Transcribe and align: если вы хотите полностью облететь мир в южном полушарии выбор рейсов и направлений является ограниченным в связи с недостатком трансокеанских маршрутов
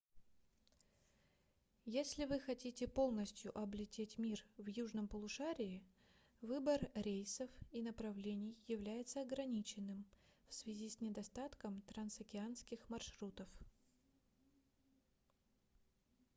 если 1.85 2.25
вы 2.25 2.39
хотите 2.39 2.87
полностью 2.87 3.55
облететь 3.55 4.17
мир 4.17 4.43
в 4.57 4.65
южном 4.67 5.07
полушарии 5.07 5.83
выбор 6.41 6.89
рейсов 6.95 7.51
и 7.71 7.83
направлений 7.83 8.57
является 8.65 9.21
ограниченным 9.21 10.03
в 10.49 10.55
связи 10.55 10.89
с 10.89 11.01
недостатком 11.01 11.81
трансокеанских 11.81 12.89
маршрутов 12.89 13.47